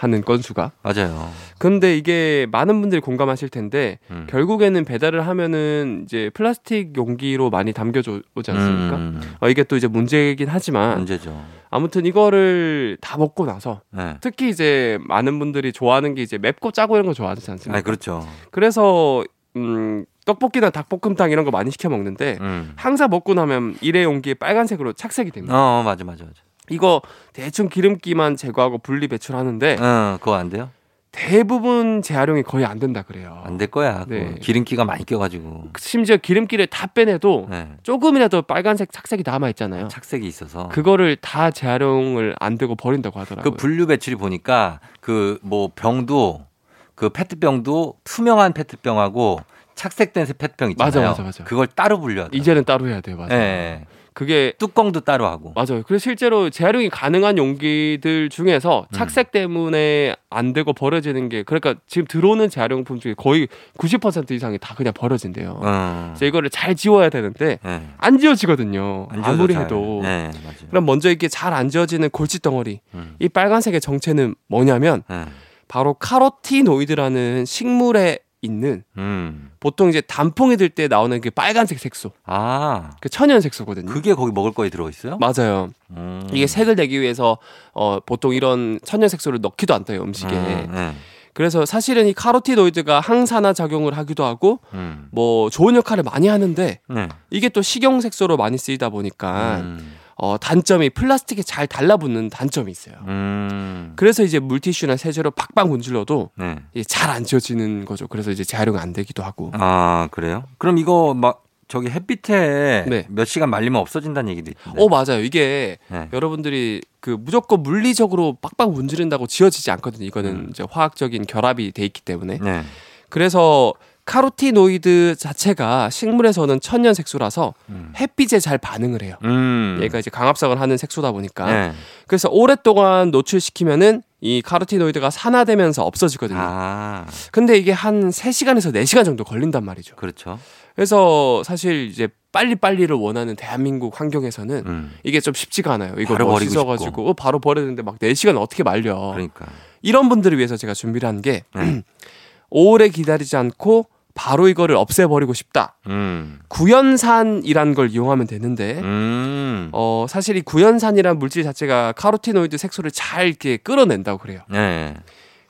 [0.00, 0.72] 하는 건수가.
[0.82, 1.30] 맞아요.
[1.58, 4.26] 근데 이게 많은 분들이 공감하실 텐데 음.
[4.30, 8.96] 결국에는 배달을 하면은 이제 플라스틱 용기로 많이 담겨져 오지 않습니까?
[8.96, 11.44] 음, 어, 이게 또 이제 문제이긴 하지만 문제죠.
[11.68, 14.16] 아무튼 이거를 다 먹고 나서 네.
[14.22, 17.78] 특히 이제 많은 분들이 좋아하는 게 이제 맵고 짜고 이런 거 좋아하지 않습니까?
[17.78, 18.26] 아, 그렇죠.
[18.50, 19.22] 그래서
[19.56, 22.72] 음, 떡볶이나 닭볶음탕 이런 거 많이 시켜 먹는데 음.
[22.76, 25.54] 항상 먹고 나면 일회 용기에 빨간색으로 착색이 됩니다.
[25.54, 26.40] 어, 맞아, 맞아, 맞아.
[26.70, 27.02] 이거
[27.32, 30.70] 대충 기름기만 제거하고 분리 배출하는데 어, 그거 안 돼요?
[31.12, 33.42] 대부분 재활용이 거의 안 된다 그래요.
[33.44, 34.04] 안 될 거야.
[34.08, 34.36] 네.
[34.40, 35.64] 기름기가 많이 껴가지고.
[35.76, 37.68] 심지어 기름기를 다 빼내도 네.
[37.82, 39.88] 조금이라도 빨간색 착색이 남아 있잖아요.
[39.88, 40.68] 착색이 있어서.
[40.68, 43.54] 그거를 다 재활용을 안 되고 버린다고 그 하더라고요.
[43.54, 46.46] 분류 배출이 보니까 그 뭐 병도
[46.94, 49.40] 그 페트병도 투명한 페트병하고
[49.74, 50.86] 착색된 페트병 있잖아요.
[50.86, 51.44] 맞아, 맞아, 맞아.
[51.44, 52.36] 그걸 따로 분류하다.
[52.36, 53.28] 이제는 따로 해야 돼요, 맞아요.
[53.30, 53.84] 네.
[54.12, 55.52] 그게 뚜껑도 따로 하고.
[55.54, 55.82] 맞아요.
[55.86, 58.94] 그래서 실제로 재활용이 가능한 용기들 중에서 음.
[58.94, 64.74] 착색 때문에 안 되고 버려지는 게 그러니까 지금 들어오는 재활용품 중에 거의 90% 이상이 다
[64.74, 65.60] 그냥 버려진대요.
[65.62, 66.06] 어.
[66.14, 67.82] 그래서 이거를 잘 지워야 되는데 네.
[67.98, 69.08] 안 지워지거든요.
[69.10, 69.64] 안 아무리 잘.
[69.64, 70.00] 해도.
[70.02, 70.30] 네.
[70.70, 72.80] 그럼 먼저 이게 잘 안 지워지는 골칫덩어리.
[72.94, 73.16] 음.
[73.18, 75.24] 이 빨간색의 정체는 뭐냐면 네.
[75.68, 79.50] 바로 카로티노이드라는 식물에 있는 음.
[79.60, 82.12] 보통 이제 단풍이 들 때 나오는 그 빨간색 색소.
[82.24, 83.92] 아, 그 천연 색소거든요.
[83.92, 85.18] 그게 거기 먹을 거에 들어 있어요?
[85.18, 85.70] 맞아요.
[85.90, 86.26] 음.
[86.32, 87.38] 이게 색을 내기 위해서
[87.72, 90.34] 어 보통 이런 천연 색소를 넣기도 않대요 음식에.
[90.34, 90.92] 음, 네.
[91.32, 95.08] 그래서 사실은 이 카로티노이드가 항산화 작용을 하기도 하고 음.
[95.10, 97.08] 뭐 좋은 역할을 많이 하는데 네.
[97.30, 99.96] 이게 또 식용 색소로 많이 쓰이다 보니까 음.
[100.22, 102.96] 어 단점이 플라스틱에 잘 달라붙는 단점이 있어요.
[103.06, 103.94] 음.
[103.96, 106.58] 그래서 이제 물티슈나 세제로 박박 문질러도 네.
[106.86, 108.06] 잘안 지워지는 거죠.
[108.06, 109.50] 그래서 이제 재활용이 안 되기도 하고.
[109.54, 110.44] 아, 그래요?
[110.58, 113.06] 그럼 이거 막 저기 햇빛에 네.
[113.08, 114.82] 몇 시간 말리면 없어진다는 얘기도 있던데.
[114.82, 115.22] 어 맞아요.
[115.22, 116.08] 이게 네.
[116.12, 120.04] 여러분들이 그 무조건 물리적으로 빡빡 문지른다고 지워지지 않거든요.
[120.04, 120.46] 이거는 음.
[120.50, 122.38] 이제 화학적인 결합이 돼 있기 때문에.
[122.42, 122.62] 네.
[123.08, 123.72] 그래서
[124.10, 127.92] 카로티노이드 자체가 식물에서는 천연 색소라서 음.
[127.96, 129.14] 햇빛에 잘 반응을 해요.
[129.22, 129.78] 음.
[129.82, 131.46] 얘가 이제 강압성을 하는 색소다 보니까.
[131.46, 131.72] 네.
[132.08, 136.40] 그래서 오랫동안 노출시키면은 이 카로티노이드가 산화되면서 없어지거든요.
[136.42, 139.94] 아, 근데 이게 한 3시간에서 4시간 정도 걸린단 말이죠.
[139.94, 140.40] 그렇죠.
[140.74, 144.92] 그래서 사실 이제 빨리빨리를 원하는 대한민국 환경에서는 음.
[145.04, 145.94] 이게 좀 쉽지가 않아요.
[145.98, 149.12] 이거 바로 뭐 버리고 씻어가지고 어, 바로 버려야 되는데 막 4시간 어떻게 말려.
[149.12, 149.46] 그러니까.
[149.82, 151.84] 이런 분들을 위해서 제가 준비를 한게 네.
[152.50, 155.76] 오래 기다리지 않고 바로 이거를 없애버리고 싶다.
[155.86, 156.40] 음.
[156.48, 159.68] 구연산이란 걸 이용하면 되는데 음.
[159.72, 164.40] 어 사실 이 구연산이란 물질 자체가 카로티노이드 색소를 잘 이렇게 끌어낸다고 그래요.
[164.48, 164.94] 네.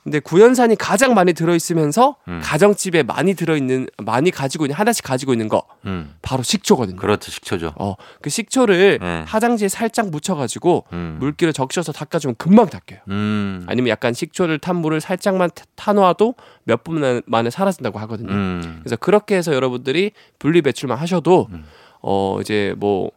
[0.03, 2.39] 근데 구연산이 가장 많이 들어있으면서 음.
[2.43, 6.15] 가정집에 많이 들어있는 많이 가지고 있는 하나씩 가지고 있는 거 음.
[6.23, 6.95] 바로 식초거든요.
[6.97, 7.29] 그렇죠.
[7.29, 7.73] 식초죠.
[7.77, 9.23] 어 그 식초를 네.
[9.27, 11.17] 화장지에 살짝 묻혀가지고 음.
[11.19, 13.01] 물기를 적셔서 닦아주면 금방 닦여요.
[13.09, 13.63] 음.
[13.67, 16.33] 아니면 약간 식초를 탄 물을 살짝만 타- 타놓아도
[16.63, 18.31] 몇 분 만에 사라진다고 하거든요.
[18.31, 18.79] 음.
[18.81, 21.63] 그래서 그렇게 해서 여러분들이 분리 배출만 하셔도 음.
[22.01, 23.11] 어 이제 뭐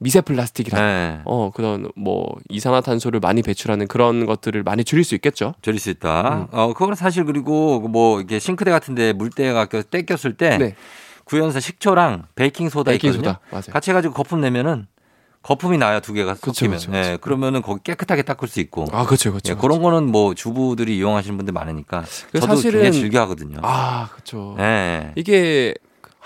[0.00, 1.20] 미세 플라스틱이라 네.
[1.24, 5.54] 어 그런 뭐 이산화탄소를 많이 배출하는 그런 것들을 많이 줄일 수 있겠죠.
[5.60, 6.34] 줄일 수 있다.
[6.34, 6.46] 음.
[6.52, 10.76] 어, 그거는 사실 그리고 뭐 이게 싱크대 같은데 물때가 껴- 떼꼈을 때 네,
[11.24, 13.30] 구연산 식초랑 베이킹 소다 베이킹 있거든요.
[13.32, 13.72] 소다 맞아요.
[13.72, 14.86] 같이 해가지고 거품 내면은
[15.42, 16.78] 거품이 나요 두 개가 섞이면.
[16.78, 17.16] 그쵸, 예.
[17.20, 18.86] 그러면은 거기 깨끗하게 닦을 수 있고.
[18.92, 19.52] 아, 그렇죠, 그렇죠.
[19.52, 23.58] 예, 그런 거는 뭐 주부들이 이용하시는 분들 많으니까 그 저도 사실은- 굉장히 즐겨 하거든요.
[23.62, 24.56] 아, 그렇죠.
[24.58, 25.12] 예.
[25.16, 25.74] 이게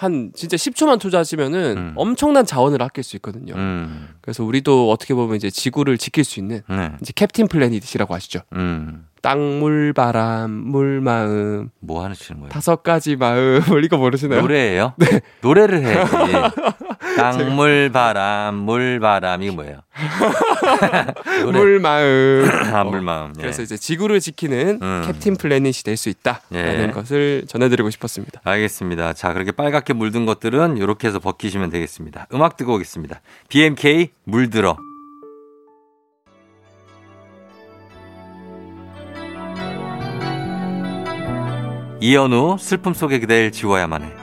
[0.03, 1.93] 한 진짜 10초만 투자하시면은 음.
[1.97, 3.55] 엄청난 자원을 아낄 수 있거든요.
[3.55, 4.09] 음.
[4.21, 6.91] 그래서 우리도 어떻게 보면 이제 지구를 지킬 수 있는 네.
[7.01, 8.41] 이제 캡틴 플래닛이라고 아시죠?
[8.55, 9.07] 음.
[9.23, 12.51] 땅, 물, 바람, 물, 마음, 뭐 하시는 거예요?
[12.53, 14.41] 다섯 가지 마음을 이거 모르시나요?
[14.43, 14.95] 노래예요?
[14.97, 15.21] 네.
[15.41, 16.13] 노래를 해야지.
[17.17, 19.81] 땅물 바람 물 바람 이거 뭐예요?
[21.45, 21.59] 노래.
[21.59, 22.49] 물, 마음.
[22.73, 23.35] 아, 물마음.
[23.39, 23.43] 예.
[23.43, 25.03] 그래서 이제 지구를 지키는 음.
[25.07, 26.91] 캡틴 플래닛이 될 수 있다라는 예.
[26.93, 28.41] 것을 전해드리고 싶었습니다.
[28.45, 29.13] 알겠습니다.
[29.13, 32.27] 자, 그렇게 빨갛게 물든 것들은 이렇게 해서 벗기시면 되겠습니다.
[32.35, 33.21] 음악 듣고 오겠습니다.
[33.49, 34.77] BMK 물들어.
[42.03, 44.22] 이현우 슬픔 속에 그댈 지워야만 해.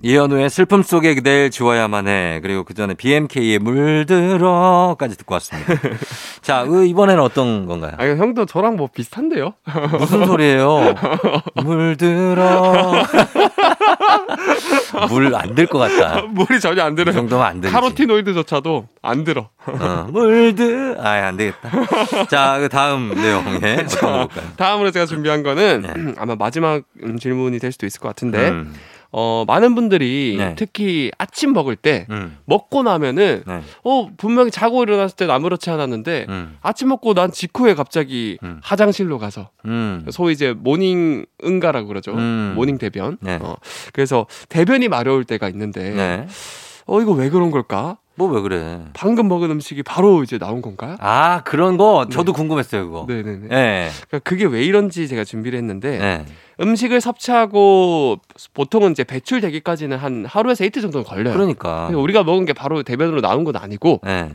[0.00, 2.38] 이현우의 슬픔 속에 그댈 지워야만 해.
[2.40, 5.74] 그리고 그 전에 BMK의 물들어까지 듣고 왔습니다.
[6.40, 7.92] 자, 그 이번에는 어떤 건가요?
[7.98, 9.54] 아, 형도 저랑 뭐 비슷한데요?
[9.98, 10.94] 무슨 소리예요?
[11.64, 12.92] 물들어.
[15.10, 16.22] 물 안 들 것 같다.
[16.28, 17.14] 물이 전혀 안이 들어요.
[17.14, 17.72] 정도면 안 되지.
[17.74, 19.48] 카로티노이드조차도 안 들어.
[19.66, 20.96] 어, 물들.
[21.00, 21.70] 아, 안 되겠다.
[22.30, 24.28] 자, 그 다음 내용에 볼까요?
[24.56, 26.14] 다음으로 제가 준비한 거는 네.
[26.18, 28.74] 아마 마지막 음, 질문이 될 수도 있을 것 같은데 음,
[29.10, 30.54] 어, 많은 분들이 네.
[30.56, 36.26] 특히 아침 먹을 때 음, 먹고 나면은 네, 어 분명히 자고 일어났을 땐 아무렇지 않았는데
[36.28, 38.60] 음, 아침 먹고 난 직후에 갑자기 음.
[38.62, 40.04] 화장실로 가서 음.
[40.10, 42.12] 소위 이제 morning 응가라고 그러죠.
[42.12, 42.52] 음.
[42.54, 43.16] morning 대변.
[43.20, 43.38] 네.
[43.40, 43.56] 어,
[43.92, 46.26] 그래서 대변이 마려울 때가 있는데 네.
[46.86, 47.96] 어 이거 왜 그런 걸까?
[48.18, 48.80] 뭐왜 그래?
[48.94, 50.96] 방금 먹은 음식이 바로 이제 나온 건가요?
[50.98, 53.06] 아, 그런 거 저도 궁금했어요, 그거.
[53.08, 53.48] 네네네.
[53.48, 53.90] 네.
[54.08, 56.24] 그러니까 그게 왜 이런지 제가 준비를 했는데 네.
[56.60, 58.18] 음식을 섭취하고
[58.54, 61.34] 보통은 이제 배출되기까지는 한 하루에서 이틀 정도는 걸려요.
[61.34, 61.88] 그러니까.
[61.88, 64.30] 우리가 먹은 게 바로 대변으로 나온 건 아니고 네.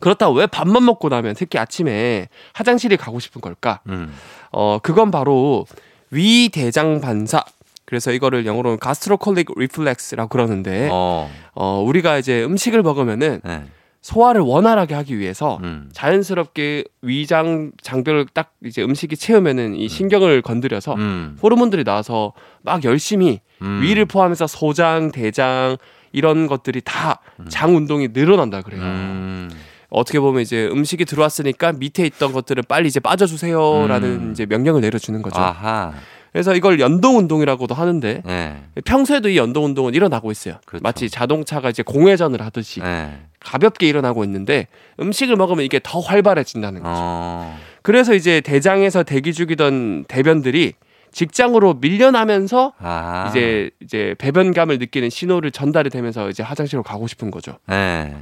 [0.00, 3.80] 그렇다고 왜 밥만 먹고 나면 특히 아침에 화장실에 가고 싶은 걸까?
[3.88, 4.12] 음.
[4.50, 5.66] 어 그건 바로
[6.10, 7.44] 위대장 반사.
[7.84, 11.30] 그래서 이거를 영어로는 가스트로콜릭 리플렉스라고 그러는데 어.
[11.54, 11.84] 어.
[11.86, 13.64] 우리가 이제 음식을 먹으면은 네.
[14.02, 15.88] 소화를 원활하게 하기 위해서 음.
[15.92, 21.38] 자연스럽게 위장 장벽을 딱 이제 음식이 채우면은 이 신경을 건드려서 음.
[21.42, 23.80] 호르몬들이 나와서 막 열심히 음.
[23.80, 25.76] 위를 포함해서 소장, 대장
[26.12, 28.82] 이런 것들이 다 장 운동이 늘어난다 그래요.
[28.82, 29.50] 음.
[29.88, 34.30] 어떻게 보면 이제 음식이 들어왔으니까 밑에 있던 것들을 빨리 이제 빠져주세요라는 음.
[34.32, 35.38] 이제 명령을 내려주는 거죠.
[35.40, 35.92] 아하.
[36.32, 38.62] 그래서 이걸 연동 운동이라고도 하는데 네.
[38.84, 40.56] 평소에도 이 연동 운동은 일어나고 있어요.
[40.64, 40.82] 그렇죠.
[40.82, 43.20] 마치 자동차가 이제 공회전을 하듯이 네.
[43.38, 44.66] 가볍게 일어나고 있는데
[44.98, 46.94] 음식을 먹으면 이게 더 활발해진다는 거죠.
[46.94, 47.58] 어.
[47.82, 50.72] 그래서 이제 대장에서 대기 중이던 대변들이
[51.10, 53.26] 직장으로 밀려나면서 아.
[53.28, 57.58] 이제 이제 배변감을 느끼는 신호를 전달이 되면서 이제 화장실로 가고 싶은 거죠.
[57.66, 58.16] 네.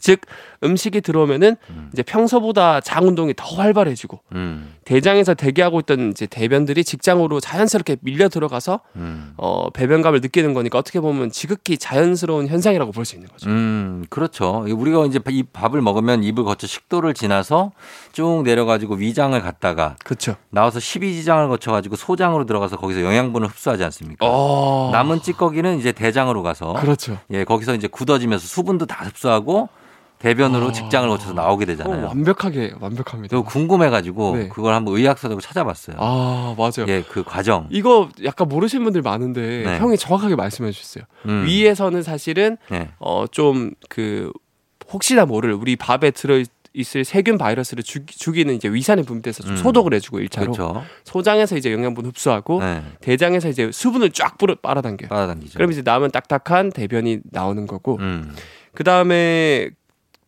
[0.00, 0.20] 즉
[0.64, 1.90] 음식이 들어오면은 음.
[1.92, 4.74] 이제 평소보다 장 운동이 더 활발해지고 음.
[4.84, 9.34] 대장에서 대기하고 있던 이제 대변들이 직장으로 자연스럽게 밀려 들어가서 음.
[9.36, 13.50] 어 배변감을 느끼는 거니까 어떻게 보면 지극히 자연스러운 현상이라고 볼 수 있는 거죠.
[13.50, 14.64] 음, 그렇죠.
[14.68, 17.72] 우리가 이제 이 밥을 먹으면 입을 거쳐 식도를 지나서
[18.12, 20.36] 쭉 내려가지고 위장을 갔다가 그렇죠.
[20.50, 24.24] 나와서 12지장을 거쳐가지고 소장으로 들어가서 거기서 영양분을 흡수하지 않습니까?
[24.28, 24.90] 어.
[24.92, 27.18] 남은 찌꺼기는 이제 대장으로 가서 그렇죠.
[27.30, 29.68] 예 거기서 이제 굳어지면서 수분도 다 흡수하고
[30.22, 30.72] 대변으로 어.
[30.72, 32.06] 직장을 거쳐서 나오게 어, 되잖아요.
[32.06, 33.40] 완벽하게 완벽합니다.
[33.40, 34.48] 궁금해가지고 네.
[34.48, 35.96] 그걸 한번 의학서적으로 찾아봤어요.
[35.98, 36.86] 아 맞아요.
[36.88, 37.66] 예, 그 과정.
[37.70, 39.78] 이거 약간 모르시는 분들 많은데 네.
[39.78, 41.04] 형이 정확하게 말씀해 주셨어요.
[41.26, 41.44] 음.
[41.46, 42.88] 위에서는 사실은 네.
[42.98, 44.32] 어좀 그
[44.92, 46.42] 혹시나 모를 우리 밥에 들어
[46.74, 49.56] 있을 세균 바이러스를 죽, 죽이는 이제 위산이 분비돼서 좀 음.
[49.56, 50.82] 소독을 해주고 일차로 그렇죠.
[51.04, 52.82] 소장에서 이제 영양분 흡수하고 네.
[53.00, 55.08] 대장에서 이제 수분을 쫙 뿌려 빨아당겨요.
[55.08, 55.58] 빨아당기죠.
[55.58, 58.34] 그럼 이제 남은 딱딱한 대변이 나오는 거고 음.
[58.72, 59.70] 그 다음에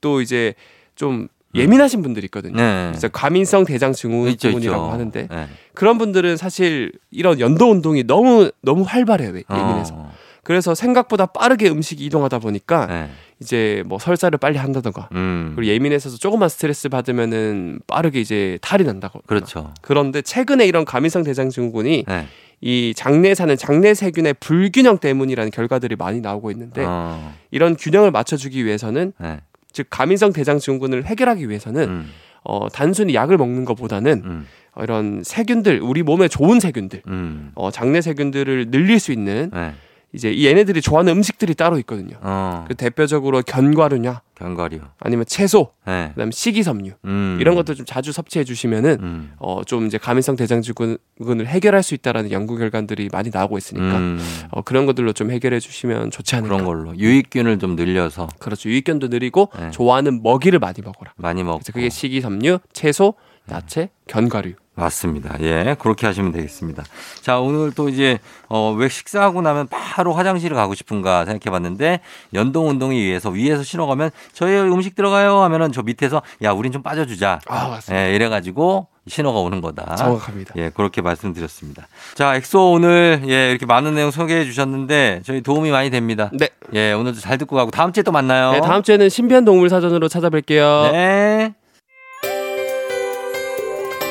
[0.05, 0.55] 또 이제
[0.97, 2.57] 좀 예민하신 분들이 있거든요.
[2.57, 2.88] 네.
[2.90, 4.90] 그래서 과민성 대장 증후군이라고.
[4.90, 5.49] 하는데 네.
[5.73, 10.12] 그런 분들은 사실 이런 연도 운동이 너무 너무 활발해요 예민해서 어.
[10.43, 13.11] 그래서 생각보다 빠르게 음식이 이동하다 보니까 네.
[13.40, 15.55] 이제 뭐 설사를 빨리 한다던가 음.
[15.57, 19.73] 그리고 예민해서 조금만 스트레스 받으면은 빠르게 이제 탈이 난다고 그렇죠.
[19.81, 22.27] 그런데 최근에 이런 과민성 대장 증후군이 네.
[22.61, 27.33] 이 장내에 사는 장내 세균의 불균형 때문이라는 결과들이 많이 나오고 있는데 어.
[27.51, 29.40] 이런 균형을 맞춰주기 위해서는 네.
[29.74, 32.10] 즉 과민성 대장 증후군을 해결하기 위해서는 음.
[32.44, 34.46] 어, 단순히 약을 먹는 것보다는 음.
[34.72, 37.50] 어, 이런 세균들 우리 몸에 좋은 세균들 음.
[37.54, 39.74] 어, 장내 세균들을 늘릴 수 있는 네.
[40.12, 42.16] 이제 이 얘네들이 좋아하는 음식들이 따로 있거든요.
[42.20, 44.81] 어, 그 대표적으로 견과류냐 견과류.
[45.01, 46.11] 아니면 채소, 네.
[46.14, 47.38] 그다음에 식이섬유 음.
[47.40, 49.33] 이런 것들 좀 자주 섭취해 주시면은 음.
[49.38, 54.18] 어좀 이제 가민성 대장증후군을 해결할 수 있다라는 연구 결과들이 많이 나오고 있으니까 음.
[54.51, 56.55] 어 그런 것들로 좀 해결해 주시면 좋지 않을까.
[56.55, 58.68] 그런 걸로 유익균을 좀 늘려서 그렇죠.
[58.68, 59.70] 유익균도 늘리고 네.
[59.70, 61.12] 좋아하는 먹이를 많이 먹어라.
[61.16, 63.14] 많이 먹고 그래서 그게 식이섬유, 채소,
[63.51, 64.55] 야채, 견과류.
[64.77, 65.37] 맞습니다.
[65.40, 66.83] 예, 그렇게 하시면 되겠습니다.
[67.23, 68.18] 자, 오늘 또 이제
[68.49, 72.01] 어, 왜 식사하고 나면 바로 화장실을 가고 싶은가 생각해 봤는데
[72.33, 77.40] 연동 운동에 의해서 위에서 신호가면 저희 음식 들어가요 하면은 저 밑에서 야, 우린 좀 빠져주자.
[77.47, 78.05] 아, 맞습니다.
[78.05, 79.97] 예, 이래가지고 신호가 오는 거다.
[79.97, 80.55] 정확합니다.
[80.57, 81.87] 예, 그렇게 말씀드렸습니다.
[82.14, 86.31] 자, 엑소 오늘 예, 이렇게 많은 내용 소개해 주셨는데 저희 도움이 많이 됩니다.
[86.33, 86.49] 네.
[86.75, 88.53] 예, 오늘도 잘 듣고 가고 다음 주에 또 만나요.
[88.53, 90.92] 네, 다음 주에는 신비한 동물 사전으로 찾아뵐게요.
[90.92, 91.55] 네.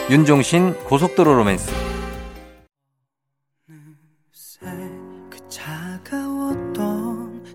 [0.10, 1.93] 윤종신 고속도로 로맨스.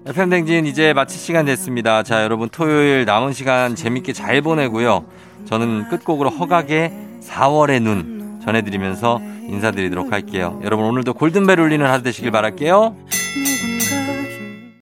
[0.08, 2.02] FM 댕진 이제 마칠 시간 됐습니다.
[2.02, 5.04] 자, 여러분 토요일 남은 시간 재밌게 잘 보내고요.
[5.44, 6.92] 저는 끝곡으로 허각의
[7.22, 10.58] 4월의 눈 전해드리면서 인사드리도록 할게요.
[10.64, 12.96] 여러분 오늘도 골든벨 울리는 하루 되시길 바랄게요.